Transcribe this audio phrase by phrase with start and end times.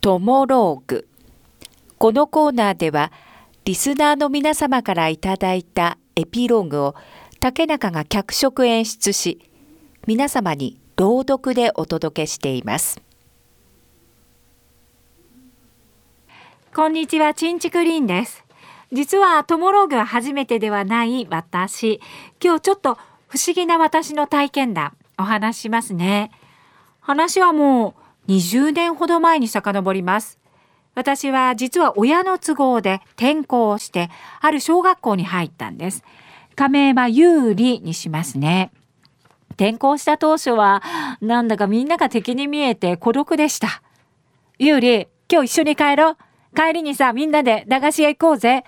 [0.00, 1.06] トモローグ。
[1.98, 3.12] このコーナーでは
[3.66, 6.94] リスナーの皆様からいただいたエピローグを
[7.38, 9.50] 竹中が脚色演出し
[10.06, 13.02] 皆様に朗読でお届けしています。
[16.74, 18.42] こんにちはちんちくりんです。
[18.92, 22.00] 実はトモローグは初めてではない私。
[22.42, 22.94] 今日ちょっと
[23.28, 26.30] 不思議な私の体験談お話しますね。
[27.00, 27.99] 話はもう
[28.30, 30.38] 20年ほど前に遡ります。
[30.94, 34.08] 私は実は親の都合で転校をして
[34.40, 36.04] ある小学校に入ったんです。
[36.54, 38.70] 仮名は有利にしますね。
[39.54, 40.80] 転校した当初は
[41.20, 43.82] なんだかみんなが敵に見えて孤独でした。
[44.60, 46.16] 有利今日一緒に帰ろう。
[46.54, 48.62] 帰りにさみんなで駄菓子屋行こうぜ。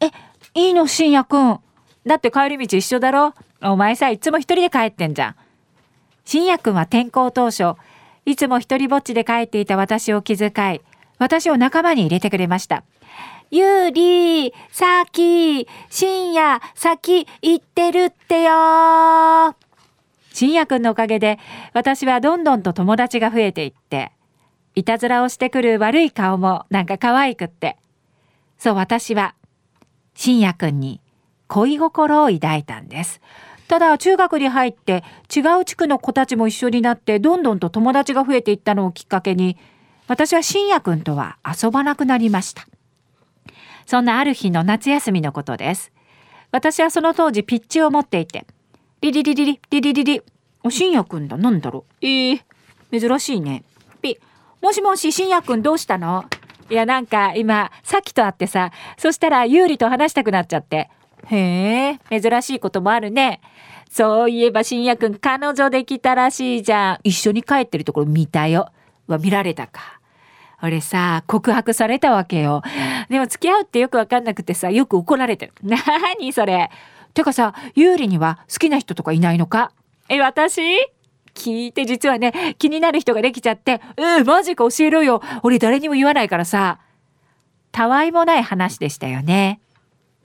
[0.00, 0.06] え
[0.54, 1.58] いいの信也くん。
[2.06, 3.34] だって帰り道一緒だろ。
[3.60, 5.36] お前さいつも一人で帰ってんじゃん。
[6.24, 7.74] 信也くんは転校当初
[8.26, 10.80] いつも一人ぼっちで帰っていた私を気遣い
[11.18, 12.84] 私を仲間に入れてくれました。
[13.50, 19.54] ゆうりさき深夜先行ってるってよ。
[20.32, 21.38] 深夜くんのおかげで
[21.72, 24.10] 私はどんどんと友達が増えていって
[24.74, 27.76] いたずらをしてくる悪い顔もなんか可愛くって。
[28.58, 29.34] そう私は
[30.14, 31.00] 深夜くんに
[31.46, 33.20] 恋心を抱いたんです。
[33.66, 35.02] ただ中学に入って
[35.34, 39.56] 違う地区の子たちも一緒になってどんどんと友達が増えていったのをきっかけに
[40.06, 42.66] 私は深夜くんとは遊ばなくなりました。
[43.86, 45.92] そんなある日の夏休みのことです。
[46.52, 48.46] 私はその当時ピッチを持っていて
[49.00, 50.22] リリリリリリリリリ
[50.62, 52.06] お深夜くんだなんだろう。
[52.06, 52.40] えー、
[52.92, 53.64] 珍しいね。
[54.02, 54.18] ピ
[54.60, 56.26] もしもし深夜くんどうしたの？
[56.70, 60.90] いやなんか今さっきと会ってさそしたら有利と話したくなっちゃって。
[61.30, 63.40] へえ珍しいこともあるね。
[63.90, 66.98] そういえば深夜くん彼女できたらしいじゃん。
[67.04, 68.70] 一緒に帰ってるところ見たよ。
[69.06, 70.00] は見られたか。
[70.62, 72.62] 俺さ告白されたわけよ。
[73.08, 75.52] でも付き合うってよくわかんなくてさよく怒られてる。
[75.62, 76.70] 何それ。
[77.12, 79.72] てかさ有利には好きな人とかいないのか？
[80.08, 80.60] え私？
[81.34, 83.80] 聞いて実はね気になる人ができちゃって。
[83.96, 85.20] えー、マジか教えろよ。
[85.42, 86.78] 俺誰にも言わないからさ。
[87.70, 89.60] たわいもない話でしたよね。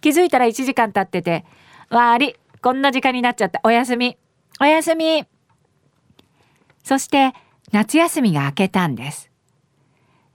[0.00, 1.44] 気づいたら1時間経ってて
[1.90, 3.60] 悪いこんな時間になっちゃった。
[3.64, 4.16] おやすみ。
[4.60, 5.24] おやすみ。
[6.82, 7.32] そして
[7.72, 9.30] 夏休みが明けたんです。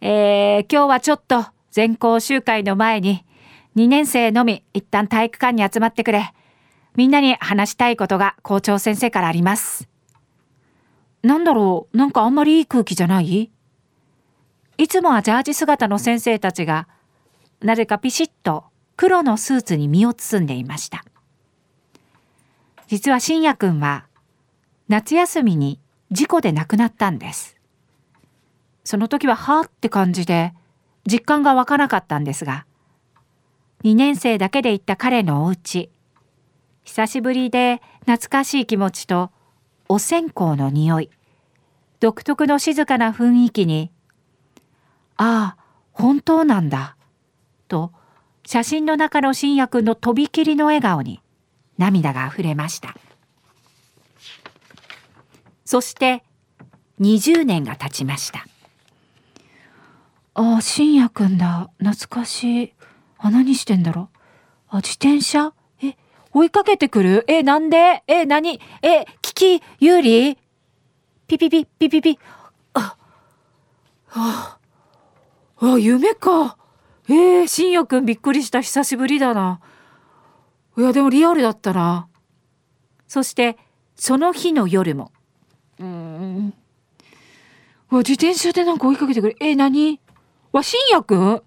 [0.01, 3.25] えー、今日はちょっと全校集会の前に
[3.75, 6.33] 2年生のみ一旦体育館に集まってくれ。
[6.95, 9.89] みんなに話したいことが校長先生からあります。
[11.23, 13.49] なんだろうなんかあんまりいい空気じゃない？
[14.77, 16.87] いつもはジャージ姿の先生たちが
[17.61, 18.65] なぜかピシッと
[18.95, 21.03] 黒のスーツに身を包んでいました。
[22.87, 24.05] 実は信也くんは
[24.87, 25.79] 夏休みに
[26.11, 27.57] 事故で亡くなったんです。
[28.83, 30.53] その時ははーって感じで
[31.09, 32.65] 実感が湧かなかったんですが
[33.83, 35.89] 2年生だけで行った彼のお家
[36.83, 39.31] 久しぶりで懐かしい気持ちと
[39.87, 41.09] お線香の匂い
[41.99, 43.91] 独特の静かな雰囲気に
[45.15, 46.97] ああ本当なんだ
[47.67, 47.91] と
[48.45, 51.21] 写真の中の信也くんのとびきりの笑顔に
[51.77, 52.95] 涙があふれました。
[55.65, 56.23] そして
[56.99, 58.45] 20年が経ちました。
[60.35, 61.69] ああ信也くんだ。
[61.79, 62.73] 懐かしい。
[63.17, 64.17] あ何してんだろう。
[64.69, 65.53] あ自転車？
[65.81, 65.95] え
[66.33, 67.23] 追いかけてくる？
[67.27, 68.03] えなんで？
[68.07, 68.59] え何？
[68.81, 70.37] え聞き有利？
[71.27, 72.19] ピピピピピピ。
[72.73, 72.97] あ
[74.11, 74.57] あ
[75.59, 76.57] あ夢か。
[77.09, 78.61] えー、信也くんびっくりした。
[78.61, 79.59] 久しぶりだな。
[80.77, 82.07] いやでもリアルだったな。
[83.07, 83.57] そして
[83.95, 85.11] その日の夜も。
[85.79, 86.53] うん。
[87.89, 89.35] わ自転車でなんか追いかけてくる。
[89.39, 89.99] えー、何？
[90.51, 91.41] わ信也くん？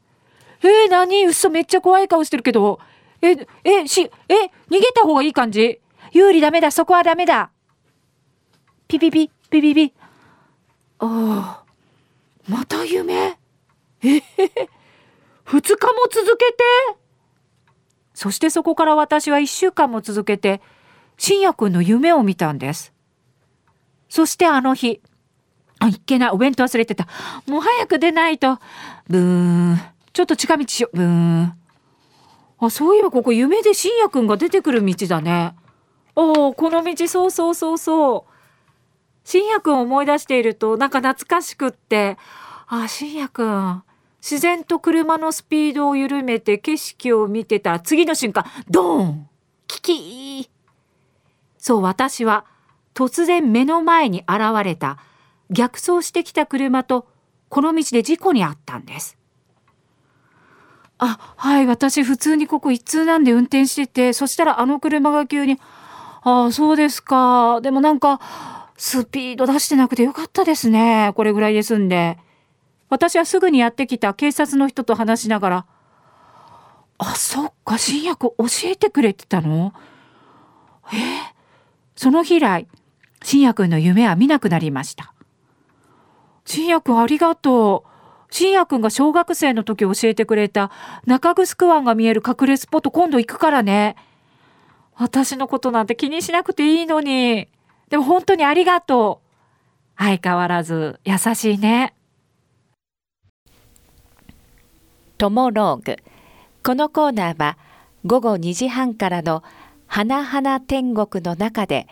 [0.63, 1.25] えー、何？
[1.27, 2.79] 嘘めっちゃ怖い顔してるけど。
[3.23, 4.35] ええしえ
[4.69, 5.81] 逃げた方がいい感じ？
[6.13, 6.71] 有利ダメだ。
[6.71, 7.51] そこはダメだ。
[8.87, 9.95] ピピピピピピ。
[10.99, 11.65] ああ
[12.47, 13.39] また夢？
[14.03, 14.69] えへへ
[15.47, 16.65] 2日も続けて。
[18.15, 20.63] そしてそこから私は1週間も続けて
[21.19, 22.93] 信也くんの夢を見たんです。
[24.09, 25.01] そしてあの日
[25.79, 27.07] あいけないお弁当忘れてた。
[27.47, 28.59] もう早く出ないと。
[29.09, 29.79] ブーン。
[30.13, 30.97] ちょっと近道しよう。
[30.97, 31.53] ブーン。
[32.59, 35.55] あそういえばここ夢で信也くんが出てくる道だね。
[36.15, 38.33] おおこの道そうそうそうそう。
[39.25, 42.17] 信也くんを思い出しているとなんか懐かしくって。
[42.69, 43.83] あ信也くん
[44.29, 47.79] 自然と車のスピードを緩めて景色を見てた。
[47.79, 49.29] 次の瞬間ドーン！
[49.69, 50.49] キキー！
[51.59, 52.45] そう私は
[52.93, 54.99] 突然目の前に現れた。
[55.49, 57.07] 逆走してきた車と
[57.49, 59.17] この道で事故に遭ったんです。
[60.99, 65.61] あはい私普通にここ一通なんで運転しててそしたらあの車が急に
[66.23, 67.61] ああそうですか。
[67.61, 68.21] でもなんか
[68.77, 71.13] スピード出してなくてよかったですね。
[71.15, 72.19] これぐらいですんで。
[72.89, 75.67] 私はすぐにやってきた警察の人と話しながら
[76.99, 79.73] あそっか新薬教えてくれてたの
[80.93, 80.97] え？
[80.97, 80.99] ー、
[81.97, 82.67] その日以来
[83.23, 85.13] 新薬の夢は見なくなりました
[86.45, 87.97] 新薬ありがとう
[88.31, 90.71] 信也くんが小学生の時教えてくれた
[91.07, 93.97] 中城湾が見える隠れスポット今度行くからね。
[94.95, 97.49] 私のことなんて気にしなくていいのに。
[97.89, 99.97] でも本当にありがとう。
[99.97, 101.95] 相変わらず優しいね。
[105.19, 105.97] トモローグ。
[106.63, 107.57] このコーナーは
[108.05, 109.43] 午後2時半からの
[109.87, 111.87] 花々天国の中で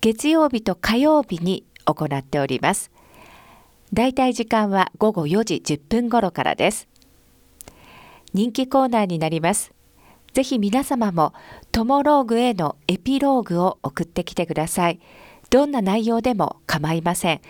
[0.00, 2.92] 月曜日と火曜日に行っております。
[3.92, 6.86] だいたい時間は午後4時10分頃からです。
[8.34, 9.72] 人気コーナーになります。
[10.32, 11.32] ぜひ皆様も
[11.72, 15.00] トモローグへのエピローグを送ってきてください。
[15.50, 17.40] どんな内容でも構いません。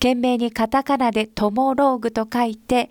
[0.00, 2.90] 懸命にカタカナでトモローグと書いて